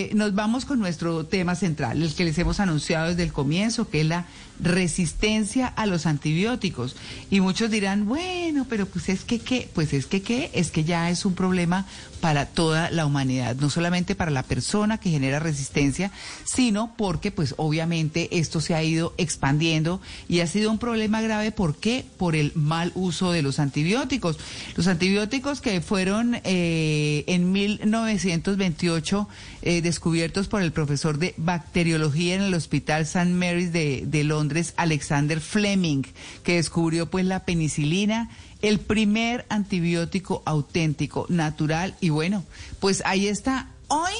[0.00, 3.90] Eh, Nos vamos con nuestro tema central, el que les hemos anunciado desde el comienzo,
[3.90, 4.24] que es la
[4.58, 6.96] resistencia a los antibióticos.
[7.30, 10.84] Y muchos dirán, bueno, pero pues es que qué, pues es que qué, es que
[10.84, 11.84] ya es un problema
[12.20, 16.10] para toda la humanidad, no solamente para la persona que genera resistencia,
[16.44, 21.52] sino porque pues obviamente esto se ha ido expandiendo y ha sido un problema grave,
[21.52, 22.04] ¿por qué?
[22.18, 24.38] Por el mal uso de los antibióticos.
[24.76, 29.28] Los antibióticos que fueron eh, en 1928
[29.62, 33.30] eh, descubiertos por el profesor de bacteriología en el Hospital St.
[33.30, 36.02] Mary's de, de Londres, Alexander Fleming,
[36.42, 38.30] que descubrió pues la penicilina
[38.62, 42.44] el primer antibiótico auténtico, natural y bueno,
[42.78, 43.68] pues ahí está.
[43.88, 44.12] Hoy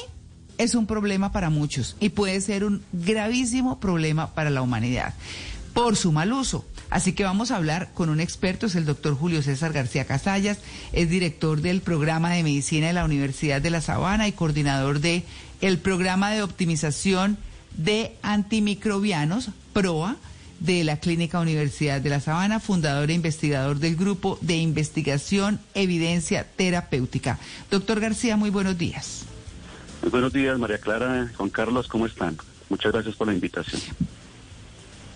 [0.57, 5.13] es un problema para muchos y puede ser un gravísimo problema para la humanidad
[5.73, 6.65] por su mal uso.
[6.89, 10.57] Así que vamos a hablar con un experto, es el doctor Julio César García Casallas,
[10.91, 15.23] es director del programa de medicina de la Universidad de La Sabana y coordinador de
[15.61, 17.37] el programa de optimización
[17.77, 20.17] de antimicrobianos, PROA,
[20.61, 26.45] de la Clínica Universidad de La Sabana, fundador e investigador del Grupo de Investigación Evidencia
[26.55, 27.39] Terapéutica.
[27.71, 29.25] Doctor García, muy buenos días.
[30.03, 32.37] Muy buenos días, María Clara, Juan Carlos, ¿cómo están?
[32.69, 33.81] Muchas gracias por la invitación.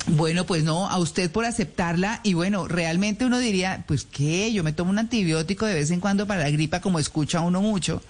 [0.08, 4.64] Bueno, pues no, a usted por aceptarla y bueno, realmente uno diría, pues qué, yo
[4.64, 8.04] me tomo un antibiótico de vez en cuando para la gripa, como escucha uno mucho,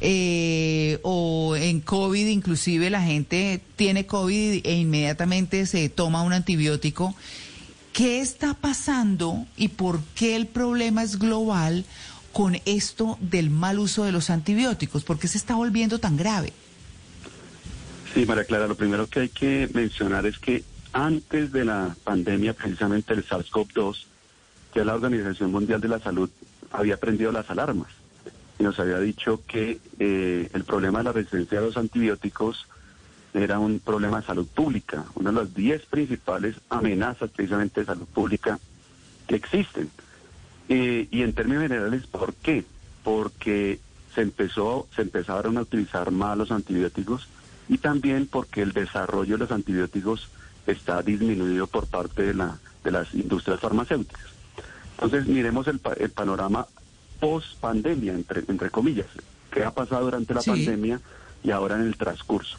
[0.00, 7.14] eh, o en COVID inclusive la gente tiene COVID e inmediatamente se toma un antibiótico.
[7.92, 11.84] ¿Qué está pasando y por qué el problema es global
[12.32, 15.04] con esto del mal uso de los antibióticos?
[15.04, 16.52] ¿Por qué se está volviendo tan grave?
[18.12, 20.64] Sí, María Clara, lo primero que hay que mencionar es que
[20.96, 24.06] antes de la pandemia, precisamente el SARS-CoV-2,
[24.72, 26.30] que la Organización Mundial de la Salud
[26.72, 27.88] había prendido las alarmas
[28.58, 32.66] y nos había dicho que eh, el problema de la resistencia a los antibióticos
[33.34, 38.06] era un problema de salud pública, una de las 10 principales amenazas precisamente de salud
[38.06, 38.58] pública
[39.26, 39.90] que existen.
[40.68, 42.64] Y en términos generales, ¿por qué?
[43.04, 43.78] Porque
[44.14, 47.28] se empezó, se empezaron a utilizar mal los antibióticos
[47.68, 50.30] y también porque el desarrollo de los antibióticos
[50.66, 54.24] está disminuido por parte de, la, de las industrias farmacéuticas.
[54.92, 56.66] Entonces, miremos el, el panorama
[57.20, 59.06] post pandemia, entre, entre comillas,
[59.50, 60.50] qué ha pasado durante la Sí.
[60.50, 61.00] pandemia
[61.42, 62.56] y ahora en el transcurso.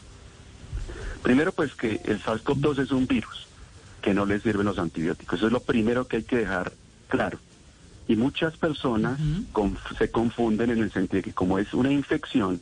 [1.22, 3.46] Primero, pues que el SARS-CoV-2 es un virus
[4.02, 5.38] que no le sirven los antibióticos.
[5.38, 6.72] Eso es lo primero que hay que dejar
[7.08, 7.38] claro.
[8.06, 9.18] Y muchas personas
[9.52, 12.60] conf- se confunden en el sentido de que como es una infección,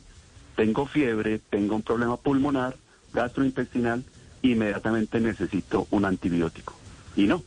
[0.55, 2.75] tengo fiebre, tengo un problema pulmonar,
[3.13, 4.03] gastrointestinal,
[4.41, 6.73] inmediatamente necesito un antibiótico.
[7.15, 7.43] Y no.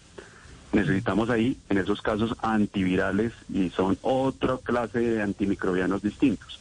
[0.72, 6.60] Necesitamos ahí, en esos casos, antivirales y son otra clase de antimicrobianos distintos.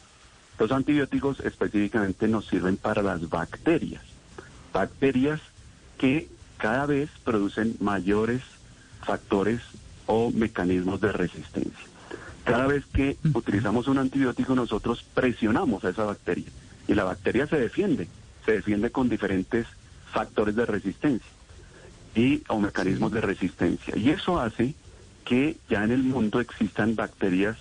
[0.58, 4.02] Los antibióticos específicamente nos sirven para las bacterias.
[4.72, 5.40] Bacterias
[5.96, 8.42] que cada vez producen mayores
[9.02, 9.60] factores
[10.06, 11.86] o mecanismos de resistencia.
[12.44, 16.46] Cada vez que utilizamos un antibiótico nosotros presionamos a esa bacteria
[16.88, 18.08] y la bacteria se defiende,
[18.44, 19.66] se defiende con diferentes
[20.10, 21.30] factores de resistencia
[22.14, 23.96] y o mecanismos de resistencia.
[23.96, 24.74] Y eso hace
[25.24, 27.56] que ya en el mundo existan bacterias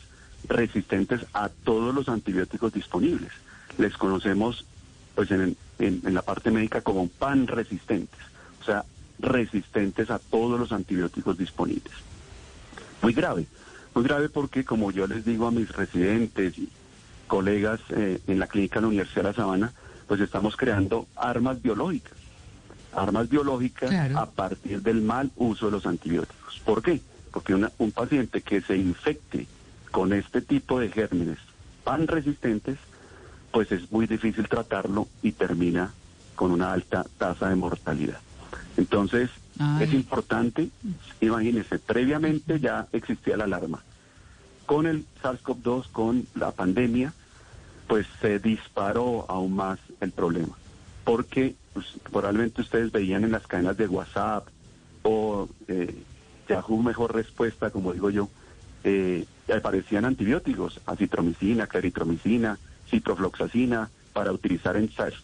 [0.47, 3.31] resistentes a todos los antibióticos disponibles.
[3.77, 4.65] Les conocemos
[5.15, 8.19] pues en, en- en la parte médica como pan resistentes,
[8.61, 8.85] o sea,
[9.19, 11.93] resistentes a todos los antibióticos disponibles.
[13.01, 13.45] Muy grave,
[13.93, 16.69] muy grave porque como yo les digo a mis residentes y
[17.27, 19.73] colegas eh, en la clínica de la Universidad de La Sabana,
[20.07, 22.13] pues estamos creando armas biológicas
[22.93, 24.17] armas biológicas Claro.
[24.17, 26.59] a partir del mal uso de los antibióticos.
[26.65, 27.01] ¿Por qué?
[27.31, 29.47] Porque una- un paciente que se infecte
[29.91, 31.37] con este tipo de gérmenes
[31.83, 32.77] pan resistentes,
[33.51, 35.93] pues es muy difícil tratarlo y termina
[36.35, 38.19] con una alta tasa de mortalidad.
[38.77, 39.83] Entonces, Ay.
[39.85, 40.69] es importante,
[41.19, 43.83] imagínense, previamente ya existía la alarma.
[44.65, 47.13] Con el SARS-CoV-2, con la pandemia,
[47.87, 50.55] pues se disparó aún más el problema.
[51.09, 54.47] Porque pues, probablemente ustedes veían en las cadenas de WhatsApp
[55.01, 56.03] o eh,
[56.47, 58.29] Yahoo Mejor Respuesta, como digo yo,
[58.83, 62.59] eh, aparecían antibióticos, acitromicina, claritromicina,
[62.91, 64.83] ciprofloxacina, para utilizar en,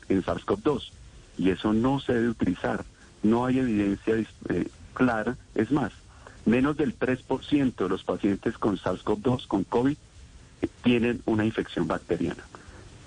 [0.10, 0.90] en SARS-CoV-2
[1.38, 2.84] y eso no se debe utilizar.
[3.22, 5.38] No hay evidencia eh, clara.
[5.54, 5.92] Es más,
[6.46, 9.98] menos del 3% de los pacientes con SARS-CoV-2, con COVID,
[10.82, 12.44] tienen una infección bacteriana.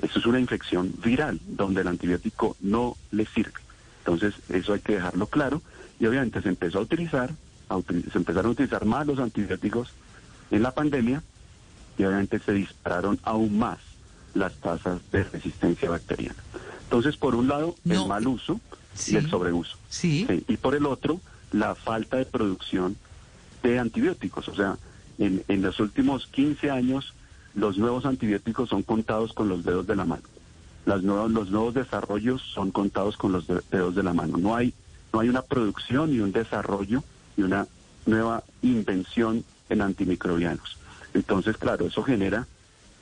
[0.02, 3.60] Eso es una infección viral, donde el antibiótico no le sirve.
[4.00, 5.60] Entonces, eso hay que dejarlo claro.
[6.00, 7.30] Y obviamente se empezó a utilizar,
[7.68, 9.92] se empezaron a utilizar más los antibióticos
[10.50, 11.22] en la pandemia
[11.98, 13.78] y obviamente se dispararon aún más
[14.34, 16.36] las tasas de resistencia bacteriana.
[16.84, 18.60] Entonces, por un lado, el mal uso
[19.06, 19.76] y el sobreuso.
[19.88, 20.26] Sí.
[20.46, 21.20] Y por el otro,
[21.52, 22.96] la falta de producción
[23.62, 24.48] de antibióticos.
[24.48, 24.78] O sea,
[25.18, 27.14] en, en los últimos 15 años,
[27.54, 30.22] los nuevos antibióticos son contados con los dedos de la mano.
[30.86, 34.38] Las los nuevos desarrollos son contados con los dedos de la mano.
[34.38, 34.72] No hay,
[35.12, 37.02] no hay una producción y un desarrollo
[37.36, 37.66] y una
[38.06, 40.78] nueva invención en antimicrobianos.
[41.14, 42.46] Entonces, claro, eso genera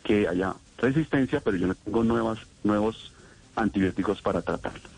[0.02, 3.12] que haya resistencia, pero yo no tengo nuevas, nuevos
[3.54, 4.88] antibióticos para tratarlo.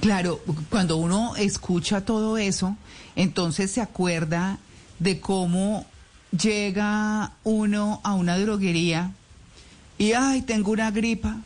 [0.00, 2.76] Claro, cuando uno escucha todo eso,
[3.16, 4.58] entonces se acuerda
[4.98, 5.86] de cómo
[6.40, 9.12] llega uno a una droguería
[9.98, 11.36] y, ay, tengo una gripa.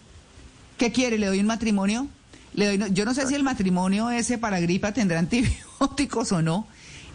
[0.79, 1.19] ¿Qué quiere?
[1.19, 2.08] ¿Le doy un matrimonio?
[2.55, 6.67] Le doy, yo no sé si el matrimonio ese para gripa tendrá antibióticos o no.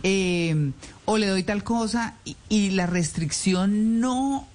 [0.03, 0.71] Eh,
[1.05, 2.15] o le doy tal cosa
[2.49, 4.45] y, la restricción no,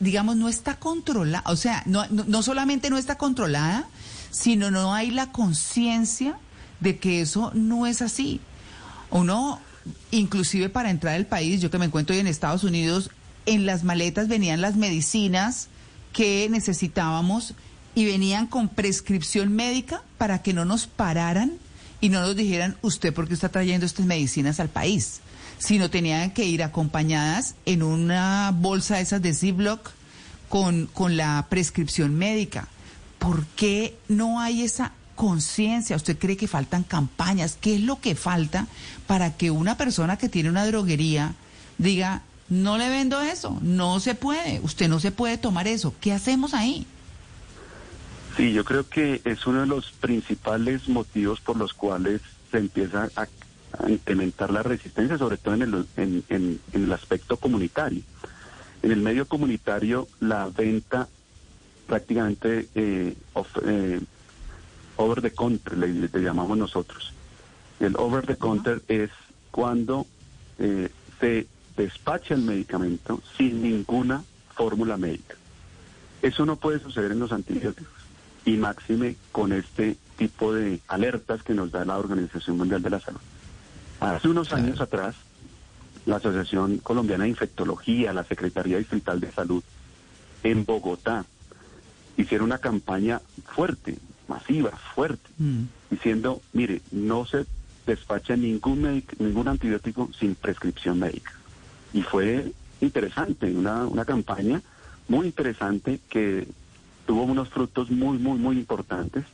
[0.00, 1.44] digamos, no está controlada.
[1.46, 3.86] O sea, no, no solamente no está controlada,
[4.30, 6.38] sino no hay la conciencia
[6.80, 8.40] de que eso no es así.
[9.10, 9.60] Uno,
[10.10, 13.10] inclusive para entrar al país, yo que me encuentro hoy en Estados Unidos,
[13.46, 15.68] en las maletas venían las medicinas
[16.12, 17.54] que necesitábamos
[17.94, 21.52] y venían con prescripción médica para que no nos pararan
[22.00, 25.20] y no nos dijeran usted por qué está trayendo estas medicinas al país,
[25.58, 29.90] sino tenían que ir acompañadas en una bolsa esas de Ziploc
[30.48, 32.68] con, con la prescripción médica.
[33.18, 35.96] ¿Por qué no hay esa conciencia?
[35.96, 37.58] ¿Usted cree que faltan campañas?
[37.60, 38.68] ¿Qué es lo que falta
[39.08, 41.34] para que una persona que tiene una droguería
[41.78, 45.92] diga, no le vendo eso, no se puede, usted no se puede tomar eso?
[46.00, 46.86] ¿Qué hacemos ahí?
[48.36, 52.20] Sí, yo creo que es uno de los principales motivos por los cuales
[52.50, 53.26] se empieza a,
[53.88, 56.22] incrementar la resistencia, sobre todo en
[56.72, 58.00] el, aspecto comunitario.
[58.82, 61.08] En el medio comunitario, la venta
[61.86, 63.14] prácticamente eh,
[63.66, 64.00] eh,
[64.96, 67.12] over the counter, le, llamamos nosotros.
[67.80, 69.10] El over the counter es
[69.50, 70.06] cuando
[70.58, 70.90] eh,
[71.20, 71.46] se
[71.76, 75.36] despacha el medicamento sin ninguna fórmula médica.
[76.22, 77.92] Eso no puede suceder en los antibióticos
[78.44, 83.00] y máxime con este tipo de alertas que nos da la Organización Mundial de la
[83.00, 83.20] Salud.
[84.00, 85.14] Hace unos años atrás,
[86.06, 89.62] la Asociación Colombiana de Infectología, la Secretaría Distrital de Salud
[90.42, 91.24] en Bogotá,
[92.16, 95.62] hicieron una campaña fuerte, masiva, fuerte, mm.
[95.90, 97.46] diciendo, mire, no se
[97.86, 101.32] despacha ningún, ningún antibiótico sin prescripción médica.
[101.92, 104.60] Y fue interesante, una, una campaña
[105.08, 106.48] muy interesante que
[107.06, 109.24] tuvo unos frutos muy, muy, muy importantes,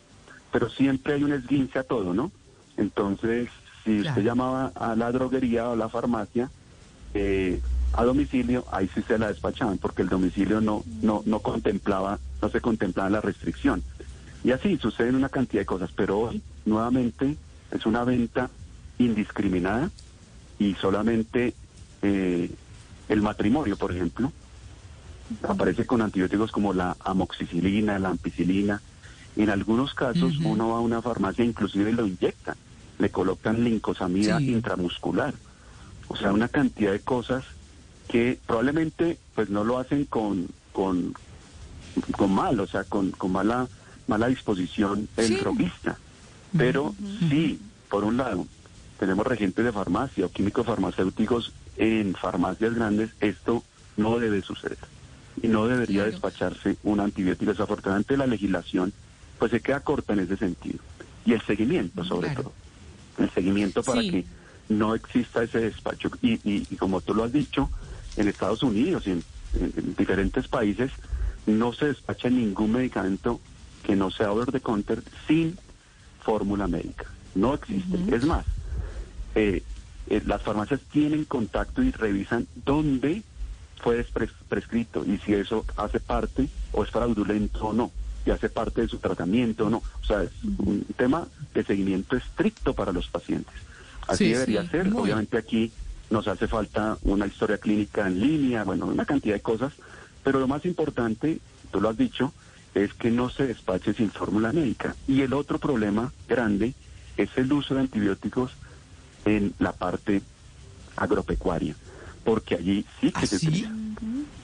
[0.52, 2.30] pero siempre hay un esguince a todo, ¿no?
[2.76, 3.48] Entonces,
[3.84, 6.50] si usted llamaba a la droguería o a la farmacia,
[7.14, 7.60] eh,
[7.94, 12.48] a domicilio, ahí sí se la despachaban, porque el domicilio no, no, no contemplaba, no
[12.48, 13.82] se contemplaba la restricción.
[14.44, 17.36] Y así suceden una cantidad de cosas, pero hoy nuevamente
[17.70, 18.50] es una venta
[18.98, 19.90] indiscriminada
[20.58, 21.54] y solamente
[22.02, 22.50] eh,
[23.08, 24.32] el matrimonio, por ejemplo,
[25.48, 28.80] aparece con antibióticos como la amoxicilina, la ampicilina.
[29.36, 32.56] En algunos casos uno va a una farmacia inclusive lo inyecta,
[32.98, 35.34] le colocan lincosamida intramuscular.
[36.08, 37.44] O sea, una cantidad de cosas
[38.08, 41.14] que probablemente pues no lo hacen con, con,
[42.16, 43.68] con mal, o sea, con, con mala,
[44.06, 45.98] mala disposición el droguista.
[46.56, 46.94] Pero
[47.30, 48.46] sí, por un lado,
[48.98, 53.64] tenemos regentes de farmacia o químicos farmacéuticos en farmacias grandes, esto
[53.96, 54.78] no debe suceder.
[55.42, 57.50] Y no debería despacharse un antibiótico.
[57.50, 58.92] Desafortunadamente la legislación
[59.38, 60.78] pues se queda corta en ese sentido.
[61.24, 62.52] Y el seguimiento sobre todo.
[63.18, 64.24] El seguimiento para que
[64.68, 66.10] no exista ese despacho.
[66.20, 67.70] Y, y, como tú lo has dicho,
[68.16, 69.24] en Estados Unidos y en,
[69.98, 70.90] diferentes países
[71.46, 73.40] no se despacha ningún medicamento
[73.82, 75.58] que no sea over the counter sin
[76.22, 77.06] fórmula médica.
[77.34, 77.98] No existe.
[78.14, 78.44] Es más,
[79.34, 79.62] eh,
[80.08, 83.22] eh, las farmacias tienen contacto y revisan dónde
[83.82, 84.06] fue
[84.48, 87.90] prescrito y si eso hace parte o es fraudulento o no,
[88.24, 89.78] y hace parte de su tratamiento o no.
[90.00, 93.54] O sea, es un tema de seguimiento estricto para los pacientes.
[94.06, 94.92] Así debería ser.
[94.94, 95.72] Obviamente aquí
[96.10, 99.72] nos hace falta una historia clínica en línea, bueno, una cantidad de cosas,
[100.22, 101.38] pero lo más importante,
[101.70, 102.32] tú lo has dicho,
[102.74, 104.96] es que no se despache sin fórmula médica.
[105.06, 106.74] Y el otro problema grande
[107.16, 108.52] es el uso de antibióticos
[109.24, 110.22] en la parte
[110.96, 111.76] agropecuaria,
[112.24, 113.46] porque allí sí que ¿Ah, se sí?
[113.48, 113.70] utiliza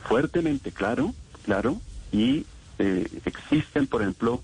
[0.05, 1.81] fuertemente, claro, claro,
[2.13, 2.47] y
[2.79, 4.43] eh, existen, por ejemplo,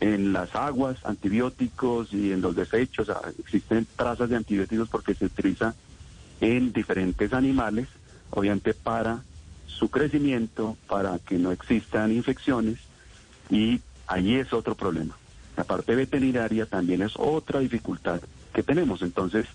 [0.00, 5.26] en las aguas antibióticos y en los desechos, ah, existen trazas de antibióticos porque se
[5.26, 5.74] utiliza
[6.40, 7.88] en diferentes animales,
[8.30, 9.22] obviamente para
[9.66, 12.78] su crecimiento, para que no existan infecciones,
[13.50, 15.16] y allí es otro problema.
[15.56, 18.20] La parte veterinaria también es otra dificultad
[18.52, 19.02] que tenemos.
[19.02, 19.46] Entonces,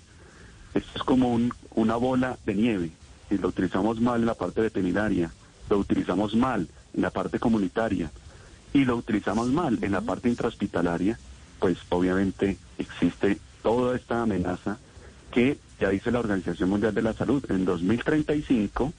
[0.73, 2.91] esto es como un- una bola de nieve.
[3.27, 5.31] Si lo utilizamos mal en la parte veterinaria,
[5.69, 8.11] lo utilizamos mal en la parte comunitaria
[8.73, 11.19] y lo utilizamos mal en la parte intrahospitalaria,
[11.59, 14.77] pues obviamente existe toda esta amenaza
[15.31, 17.43] que ya dice la Organización Mundial de la Salud.
[17.49, 18.93] En 2035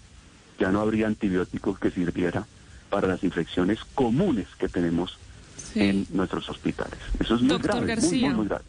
[0.59, 2.47] ya no habría antibióticos que sirviera
[2.91, 5.17] para las infecciones comunes que tenemos
[5.75, 6.99] en nuestros hospitales.
[7.19, 8.29] Eso es muy Doctor grave, muy, García.
[8.29, 8.65] muy, muy grave.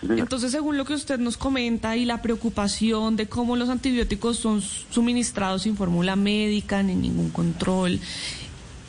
[0.00, 0.20] Sí, señor.
[0.20, 4.62] Entonces, según lo que usted nos comenta y la preocupación de cómo los antibióticos son
[4.62, 8.00] suministrados sin fórmula médica ni ningún control,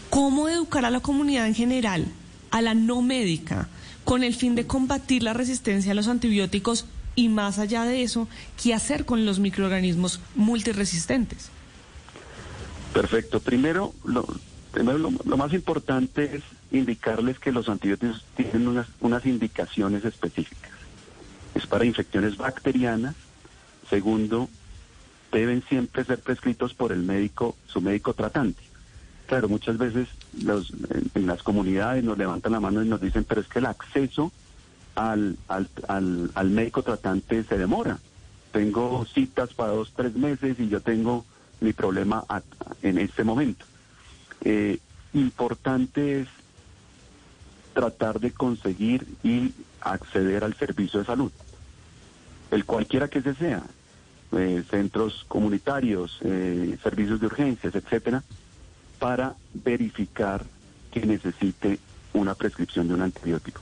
[0.10, 2.06] ¿cómo educar a la comunidad en general,
[2.52, 3.68] a la no médica,
[4.06, 6.86] con el fin de combatir la resistencia a los antibióticos
[7.16, 8.30] y más allá de eso,
[8.62, 11.50] qué hacer con los microorganismos multiresistentes?
[12.94, 13.42] Perfecto.
[13.42, 14.26] Primero, lo,
[14.72, 20.72] primero lo, lo más importante es indicarles que los antibióticos tienen unas, unas indicaciones específicas.
[21.56, 23.16] Es para infecciones bacterianas.
[23.90, 24.50] Segundo,
[25.32, 28.62] deben siempre ser prescritos por el médico, su médico tratante.
[29.28, 30.08] Claro, muchas veces
[30.44, 30.74] los,
[31.14, 34.32] en, las comunidades nos levantan la mano y nos dicen, pero es que el acceso
[34.96, 35.70] al, al,
[36.36, 37.98] al, médico tratante se demora.
[38.52, 41.26] Tengo citas para dos, tres meses y yo tengo
[41.62, 42.26] mi problema
[42.82, 43.66] en este momento.
[44.44, 44.80] Eh,
[45.14, 46.28] importante es
[47.74, 51.32] tratar de conseguir y acceder al servicio de salud,
[52.52, 53.64] el cualquiera que se sea,
[54.34, 58.24] eh, centros comunitarios, eh, servicios de urgencias, etcétera,
[59.00, 60.46] para verificar
[60.92, 61.80] que necesite
[62.14, 63.62] una prescripción de un antibiótico.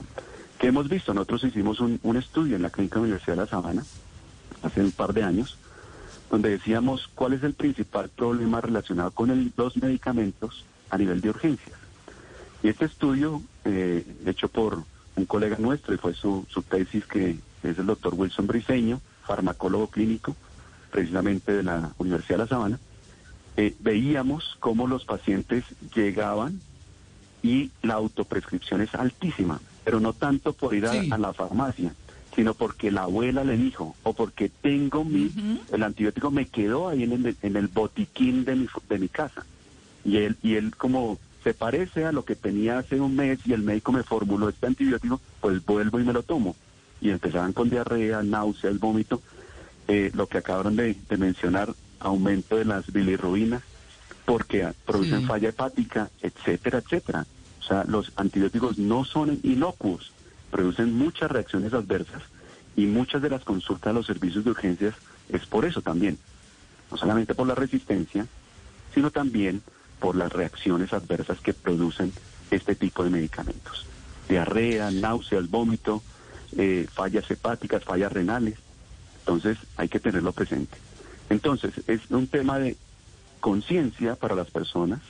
[0.58, 1.14] ¿Qué hemos visto?
[1.14, 3.84] Nosotros hicimos un, estudio en la Clínica Universidad de La Sabana
[4.62, 5.56] hace un par de años,
[6.30, 11.78] donde decíamos cuál es el principal problema relacionado con los medicamentos a nivel de urgencias.
[12.62, 14.82] Y este estudio, eh, hecho por
[15.16, 19.88] un colega nuestro, y fue su, su tesis, que es el doctor Wilson Briseño, farmacólogo
[19.88, 20.36] clínico,
[20.90, 22.78] precisamente de la Universidad de La Sabana,
[23.56, 26.60] eh, veíamos cómo los pacientes llegaban
[27.42, 31.08] y la autoprescripción es altísima, pero no tanto por ir a, Sí.
[31.10, 31.94] a la farmacia,
[32.34, 35.30] sino porque la abuela le dijo, o porque tengo mi,
[35.72, 39.44] el antibiótico me quedó ahí en el, en el botiquín de mi, de mi casa.
[40.04, 43.52] Y él, y él como se parece a lo que tenía hace un mes y
[43.52, 46.56] el médico me formuló este antibiótico, pues vuelvo y me lo tomo.
[47.00, 49.22] Y empezaban con diarrea, náuseas, vómito,
[49.88, 53.62] eh, lo que acabaron de, de mencionar, aumento de las bilirrubinas,
[54.26, 55.26] porque producen Sí.
[55.26, 57.26] falla hepática, etcétera, etcétera.
[57.60, 60.12] O sea, los antibióticos no son inocuos,
[60.50, 62.22] producen muchas reacciones adversas
[62.76, 64.94] y muchas de las consultas a los servicios de urgencias
[65.30, 66.18] es por eso también.
[66.90, 68.26] No solamente por la resistencia,
[68.94, 69.62] sino también
[70.00, 72.12] por las reacciones adversas que producen
[72.50, 73.86] este tipo de medicamentos.
[74.28, 76.02] Diarrea, náuseas, vómito,
[76.56, 78.58] eh, fallas hepáticas, fallas renales.
[79.20, 80.76] Entonces hay que tenerlo presente.
[81.28, 82.76] Entonces es un tema de
[83.40, 85.00] conciencia para las personas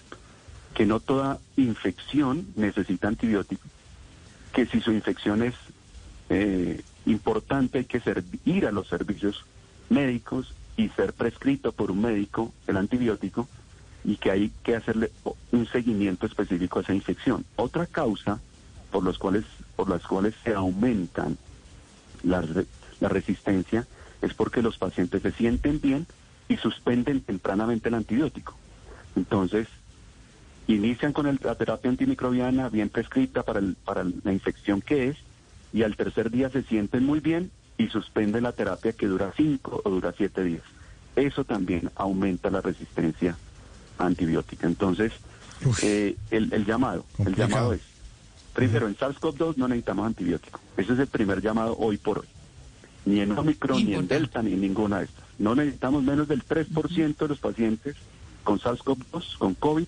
[0.74, 3.66] que no toda infección necesita antibiótico,
[4.52, 5.54] que si su infección es
[6.28, 8.00] eh, importante hay que
[8.44, 9.44] ir a los servicios
[9.88, 13.48] médicos y ser prescrito por un médico el antibiótico
[14.04, 15.12] y que hay que hacerle
[15.52, 17.44] un seguimiento específico a esa infección.
[17.56, 18.40] Otra causa
[18.90, 19.44] por los cuales
[19.76, 21.38] por las cuales se aumentan
[22.22, 22.44] la,
[23.00, 23.86] la resistencia
[24.20, 26.06] es porque los pacientes se sienten bien
[26.48, 28.56] y suspenden tempranamente el antibiótico.
[29.16, 29.68] Entonces,
[30.66, 35.16] inician con el- la terapia antimicrobiana bien prescrita para, el- para la infección que es
[35.72, 39.80] y al tercer día se sienten muy bien y suspenden la terapia que dura cinco
[39.84, 40.62] o dura siete días.
[41.16, 43.38] Eso también aumenta la resistencia
[44.06, 44.66] antibiótica.
[44.66, 45.12] Entonces,
[45.82, 47.80] eh, el, el llamado, el llamado es,
[48.54, 50.60] primero, en SARS-CoV-2 no necesitamos antibiótico.
[50.76, 52.28] Ese es el primer llamado hoy por hoy.
[53.04, 54.08] Ni en Omicron, ni en.
[54.08, 55.24] Delta, ni en ninguna de estas.
[55.38, 57.96] No necesitamos menos del 3% de los pacientes
[58.44, 59.86] con SARS-CoV-2, con COVID,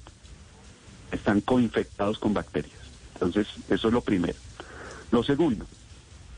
[1.11, 2.73] están coinfectados con bacterias.
[3.14, 4.38] Entonces, eso es lo primero.
[5.11, 5.66] Lo segundo,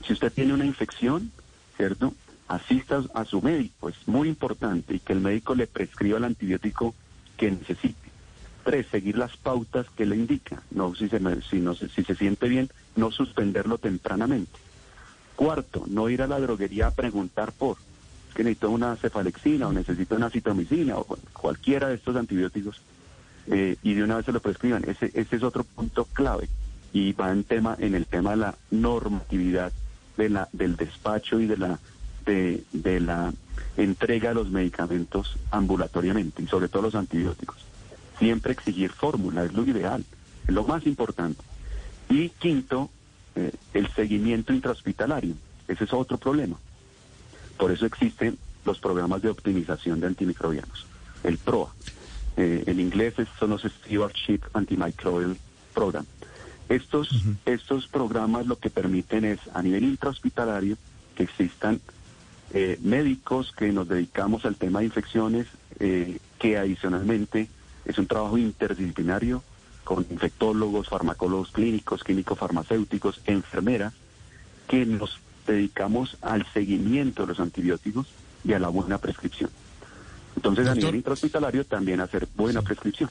[0.06, 1.30] si usted tiene una infección,
[1.76, 2.12] ¿cierto?
[2.48, 6.94] Asista a su médico, es muy importante, y que el médico le prescriba el antibiótico
[7.36, 8.10] que necesite.
[8.64, 10.62] Tres, seguir las pautas que le indica.
[10.70, 14.58] No si se, si, no, si se siente bien, no suspenderlo tempranamente.
[15.36, 17.76] Cuarto, no ir a la droguería a preguntar por
[18.34, 22.80] que necesito una cefalexina o necesito una citomicina o cualquiera de estos antibióticos
[23.46, 24.84] eh, y de una vez se lo prescriban.
[24.88, 26.48] Ese, ese es otro punto clave
[26.92, 29.72] y va en tema en el tema de la normatividad
[30.16, 31.78] de la del despacho y de la
[32.24, 33.32] de, de la
[33.76, 37.56] entrega de los medicamentos ambulatoriamente y sobre todo los antibióticos.
[38.18, 40.04] Siempre exigir fórmula es lo ideal,
[40.46, 41.42] es lo más importante.
[42.08, 42.90] Y quinto,
[43.34, 45.34] eh, el seguimiento intrahospitalario.
[45.66, 46.56] Ese es otro problema.
[47.56, 50.86] Por eso existen los programas de optimización de antimicrobianos,
[51.22, 51.72] el PROA.
[52.36, 55.36] Eh, en inglés son los Stewardship Antimicrobial
[55.72, 56.04] Program.
[56.68, 57.10] Estos,
[57.44, 60.76] estos programas lo que permiten es, a nivel intrahospitalario,
[61.14, 61.80] que existan
[62.56, 65.48] eh, médicos que nos dedicamos al tema de infecciones,
[65.80, 67.48] eh, que adicionalmente
[67.84, 69.42] es un trabajo interdisciplinario
[69.82, 73.92] con infectólogos, farmacólogos clínicos, químicos farmacéuticos, enfermeras,
[74.68, 75.18] que nos
[75.48, 78.06] dedicamos al seguimiento de los antibióticos
[78.44, 79.50] y a la buena prescripción.
[80.36, 83.10] Entonces, a nivel intrahospitalario también hacer buena prescripción.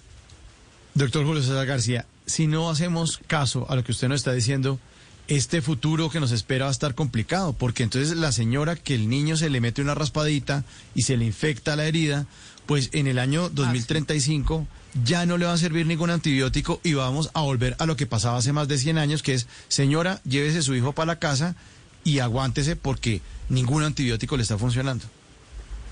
[0.93, 4.79] Doctor Julio César García, si no hacemos caso a lo que usted nos está diciendo,
[5.27, 9.09] este futuro que nos espera va a estar complicado, porque entonces la señora que el
[9.09, 10.63] niño se le mete una raspadita
[10.95, 12.25] y se le infecta la herida,
[12.65, 14.67] pues en el año 2035
[15.03, 18.05] ya no le va a servir ningún antibiótico y vamos a volver a lo que
[18.05, 21.55] pasaba hace más de 100 años, que es, señora, llévese su hijo para la casa
[22.03, 25.05] y aguántese porque ningún antibiótico le está funcionando.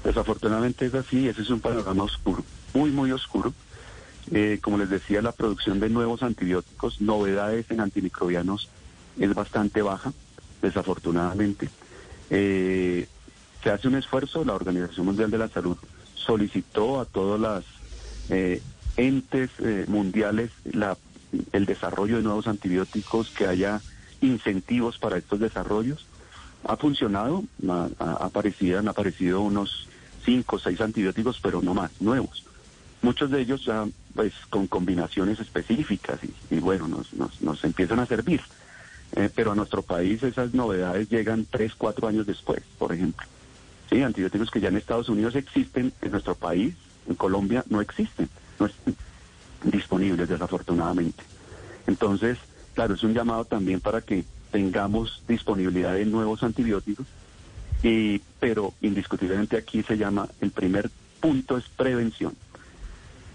[0.04, 3.54] Desafortunadamente es así, ese es un panorama oscuro, muy, muy oscuro.
[4.32, 8.70] Eh, como les decía, la producción de nuevos antibióticos, novedades en antimicrobianos
[9.20, 10.14] es bastante baja,
[10.62, 11.70] desafortunadamente.
[12.30, 13.08] Eh,
[13.64, 15.78] se hace un esfuerzo, la Organización Mundial de la Salud
[16.16, 17.64] solicitó a todas las
[18.30, 18.62] eh,
[18.98, 19.50] entes
[19.88, 20.98] mundiales la,
[21.52, 23.82] el desarrollo de nuevos antibióticos, que haya
[24.22, 26.06] incentivos para estos desarrollos.
[26.64, 29.88] Ha funcionado, ha, aparecido, han aparecido unos
[30.24, 32.46] cinco o seis antibióticos, pero no más, nuevos.
[33.02, 36.20] Muchos de ellos ya pues con combinaciones específicas
[36.52, 38.42] y, bueno, nos, nos, nos, empiezan a servir.
[39.16, 43.28] Eh, pero a nuestro país esas novedades llegan tres, cuatro años después, por ejemplo.
[43.90, 46.76] Sí, antibióticos que ya en Estados Unidos existen, en nuestro país,
[47.08, 48.96] en Colombia, no existen, no están
[49.64, 51.24] disponibles desafortunadamente.
[51.88, 52.38] Entonces,
[52.74, 57.06] claro, es un llamado también para que tengamos disponibilidad de nuevos antibióticos,
[57.84, 62.36] y, pero indiscutiblemente aquí se llama, el primer punto es prevención.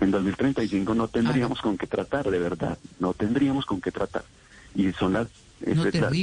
[0.00, 4.24] En 2035 no tendríamos con qué tratar, de verdad, no tendríamos con qué tratar.
[4.74, 5.28] Y son las,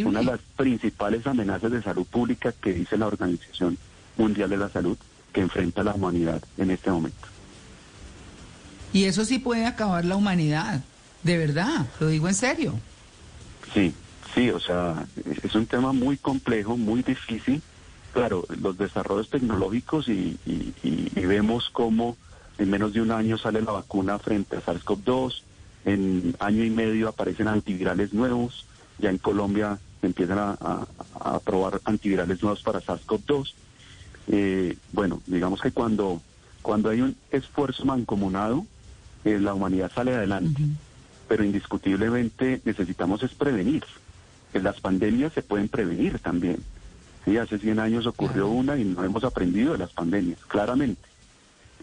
[0.06, 3.78] una de las principales amenazas de salud pública que dice la Organización
[4.18, 4.98] Mundial de la Salud
[5.32, 7.28] que enfrenta la humanidad en este momento.
[8.94, 10.84] Y eso sí puede acabar la humanidad,
[11.24, 12.80] de verdad, lo digo en serio.
[13.74, 13.92] Sí,
[14.36, 15.08] sí, o sea,
[15.44, 17.62] es un tema muy complejo, muy difícil.
[18.14, 20.38] Claro, los desarrollos tecnológicos y,
[21.16, 22.16] vemos cómo
[22.60, 25.42] en menos de un año sale la vacuna frente a SARS-CoV-2,
[25.86, 28.68] en año y medio aparecen antivirales nuevos,
[29.04, 30.88] ya en Colombia empiezan a,
[31.46, 33.54] probar antivirales nuevos para SARS-CoV-2.
[34.28, 36.22] Eh, bueno, digamos que cuando,
[36.62, 38.66] cuando hay un esfuerzo mancomunado,
[39.24, 40.62] eh, la humanidad sale adelante
[41.28, 43.84] pero indiscutiblemente necesitamos es prevenir.
[44.54, 46.60] En las pandemias se pueden prevenir también.
[47.26, 51.02] Sí, hace 100 años ocurrió una y no hemos aprendido de las pandemias, claramente.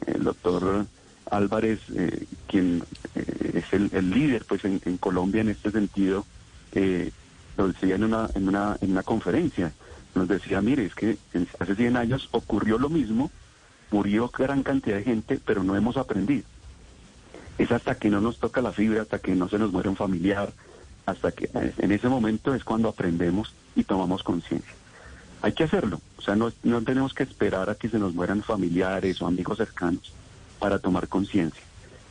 [0.07, 0.87] El doctor
[1.31, 6.25] Álvarez, eh, quien es el, líder pues en, Colombia en este sentido,
[6.73, 7.11] eh,
[7.57, 9.73] lo decía en una, en, una, en una conferencia,
[10.15, 11.17] nos decía, mire, es que
[11.59, 13.31] hace 100 años ocurrió lo mismo,
[13.91, 16.45] murió gran cantidad de gente, pero no hemos aprendido
[17.63, 19.97] es hasta que no nos toca la fibra, hasta que no se nos muere un
[19.97, 20.51] familiar,
[21.05, 24.73] hasta que eh, en ese momento es cuando aprendemos y tomamos conciencia.
[25.43, 28.43] Hay que hacerlo, o sea, no, no tenemos que esperar a que se nos mueran
[28.43, 30.13] familiares o amigos cercanos
[30.59, 31.63] para tomar conciencia.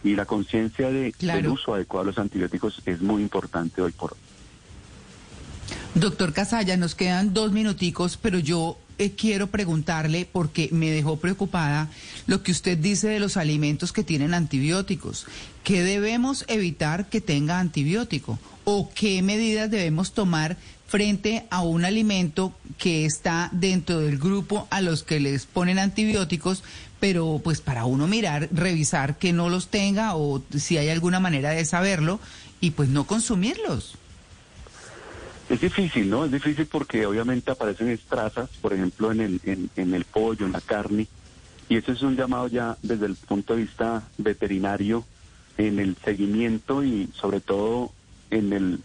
[0.03, 4.13] Y la conciencia de, del uso adecuado de los antibióticos es muy importante hoy por
[4.13, 4.19] hoy.
[5.99, 11.89] Doctor Casalla, nos quedan dos minuticos, pero yo eh, quiero preguntarle, porque me dejó preocupada,
[12.25, 15.25] lo que usted dice de los alimentos que tienen antibióticos.
[15.65, 18.39] ¿Qué debemos evitar que tenga antibiótico?
[18.63, 20.55] ¿O qué medidas debemos tomar
[20.87, 26.63] frente a un alimento que está dentro del grupo a los que les ponen antibióticos,
[27.01, 31.49] pero pues para uno mirar, revisar que no los tenga o si hay alguna manera
[31.49, 32.21] de saberlo
[32.61, 33.98] y pues no consumirlos?
[35.49, 36.25] Es difícil, ¿no?
[36.25, 40.61] Es difícil porque obviamente aparecen estrazas, por ejemplo, en el, en, el pollo, en la
[40.61, 41.07] carne,
[41.67, 45.05] y eso es un llamado ya desde el punto de vista veterinario
[45.57, 47.91] en el seguimiento y sobre todo
[48.29, 48.79] en el,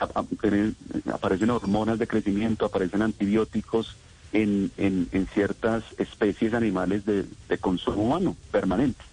[0.00, 3.96] aparecen hormonas de crecimiento, aparecen antibióticos
[4.32, 9.04] en, en, en ciertas especies animales de, de consumo humano permanente.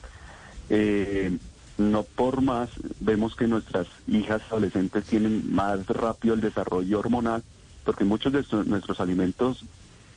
[0.69, 1.37] Eh,
[1.77, 7.43] no por más vemos que nuestras hijas adolescentes tienen más rápido el desarrollo hormonal,
[7.83, 9.63] porque muchos de nuestros alimentos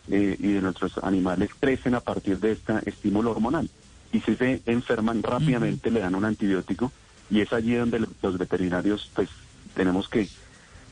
[0.08, 3.68] eh, y de nuestros animales crecen a partir de este estímulo hormonal.
[4.12, 6.90] Y si se enferman rápidamente le dan un antibiótico
[7.30, 9.28] y es allí donde los veterinarios pues
[9.74, 10.28] tenemos que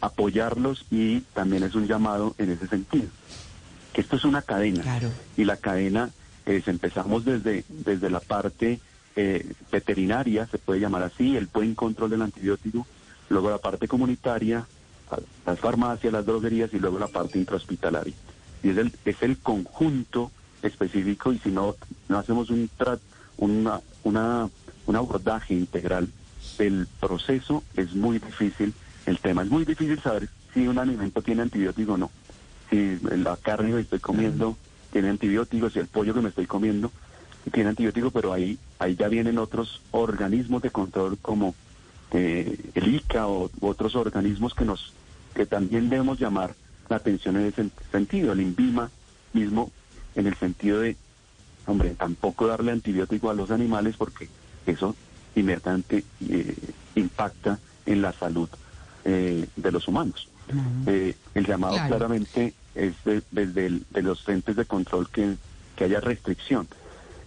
[0.01, 3.07] apoyarlos y también es un llamado en ese sentido.
[3.93, 5.11] Que esto es una cadena Claro.
[5.37, 6.11] y la cadena
[6.47, 8.79] es empezamos desde desde la parte
[9.21, 12.87] eh, veterinaria se puede llamar así el buen control del antibiótico
[13.31, 14.65] luego la parte comunitaria
[15.45, 18.15] las farmacias las droguerías y luego la parte intrahospitalaria.
[18.63, 20.31] Y es el es el conjunto
[20.63, 21.75] específico y si no
[22.09, 23.01] no hacemos un tra-
[23.39, 24.49] una una
[24.87, 26.09] un abordaje integral
[26.59, 28.73] del proceso es muy difícil
[29.07, 29.43] el tema.
[29.43, 32.11] Es muy difícil saber si un alimento tiene antibiótico o no.
[32.71, 34.57] Si la carne que estoy comiendo
[34.93, 36.93] tiene antibióticos, si el pollo que me estoy comiendo
[37.51, 41.55] tiene antibióticos, pero ahí, ahí ya vienen otros organismos de control como
[42.13, 44.93] eh, el ICA o u otros organismos que nos
[45.35, 46.55] que también debemos llamar
[46.89, 48.91] la atención en ese sentido, el INVIMA
[49.35, 49.71] mismo
[50.17, 50.97] en el sentido de,
[51.67, 54.29] hombre, tampoco darle antibiótico a los animales porque
[54.67, 54.97] eso
[55.37, 56.57] inmediatamente eh,
[56.97, 58.49] impacta en la salud
[59.05, 60.29] eh, de los humanos.
[60.87, 61.89] Eh, el llamado Claro.
[61.89, 65.37] claramente es de- desde el- de los entes de control que,
[65.77, 66.67] que haya restricción.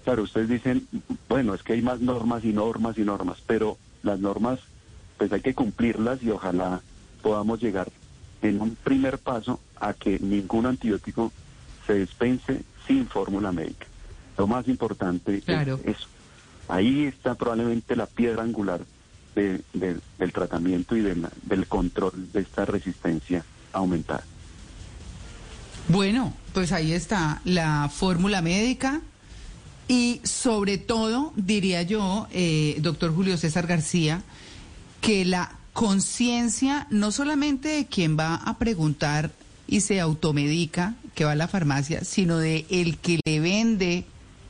[0.03, 0.87] Claro, ustedes dicen,
[1.29, 4.59] bueno, es que hay más normas y normas y normas, pero las normas
[5.17, 6.81] pues hay que cumplirlas y ojalá
[7.21, 7.91] podamos llegar
[8.41, 11.31] en un primer paso a que ningún antibiótico
[11.85, 13.85] se dispense sin fórmula médica.
[14.37, 15.79] Lo más importante es Claro.
[15.83, 16.07] eso.
[16.67, 18.81] Ahí está probablemente la piedra angular
[19.35, 24.23] de- de- del tratamiento y de la- del control de esta resistencia aumentada.
[25.87, 29.01] Bueno, pues ahí está la fórmula médica
[29.91, 34.23] y sobre todo, diría yo, eh, doctor Julio César García,
[35.01, 39.31] que la conciencia no solamente de quien va a preguntar
[39.67, 44.05] y se automedica, que va a la farmacia, sino de el que le vende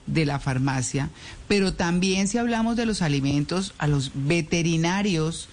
[0.06, 1.10] de la farmacia,
[1.48, 5.50] pero también si hablamos de los alimentos, a los veterinarios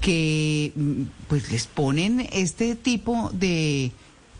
[0.00, 3.90] que mm, pues les ponen este tipo de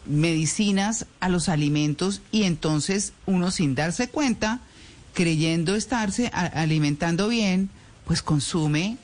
[0.07, 4.61] medicinas a los alimentos y entonces uno sin darse cuenta,
[5.15, 7.71] creyendo estarse alimentando bien,
[8.07, 8.97] pues consume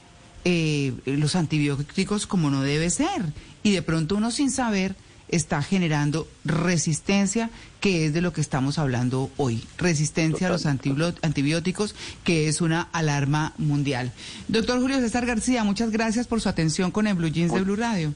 [0.44, 3.22] eh, los antibióticos como no debe ser.
[3.62, 4.94] Y de pronto uno sin saber
[5.28, 9.62] está generando resistencia, que es de lo que estamos hablando hoy.
[9.76, 11.94] Resistencia a los antibióticos,
[12.24, 14.12] que es una alarma mundial.
[14.48, 17.76] Doctor Julio César García, muchas gracias por su atención con el Blue Jeans de Blue
[17.76, 18.14] Radio.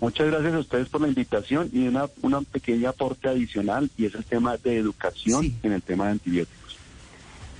[0.00, 4.14] Muchas gracias a ustedes por la invitación y una, una pequeña aporte adicional y es
[4.14, 5.54] el tema de educación Sí.
[5.62, 6.65] en el tema de antibióticos.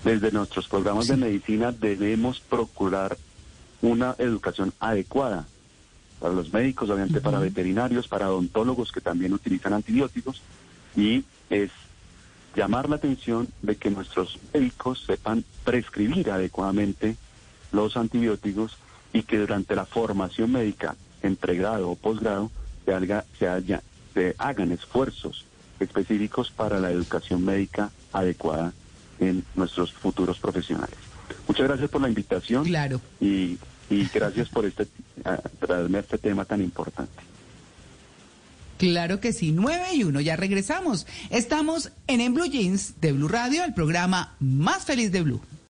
[0.07, 3.19] Desde nuestros programas de medicina debemos procurar
[3.83, 5.49] una educación adecuada
[6.21, 10.43] para los médicos, obviamente para veterinarios, para odontólogos que también utilizan antibióticos
[10.97, 11.73] y es
[12.55, 17.17] llamar la atención de que nuestros médicos sepan prescribir adecuadamente
[17.73, 18.77] los antibióticos
[19.13, 22.53] y que durante la formación médica en pregrado o posgrado
[22.85, 23.83] se, haga- se, haya-
[24.15, 25.45] se hagan esfuerzos
[25.81, 28.73] específicos para la educación médica adecuada
[29.21, 30.97] en nuestros futuros profesionales.
[31.49, 33.01] Muchas gracias por la invitación Claro.
[33.21, 33.59] y,
[33.91, 34.87] y gracias por este,
[35.25, 37.13] a- traerme este tema tan importante.
[38.79, 41.07] Claro que sí, 9 y 1, ya regresamos.
[41.31, 45.41] Estamos en En Blue Jeans de Blue Radio, el programa más feliz de Blue.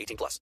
[0.00, 0.38] 18 plus.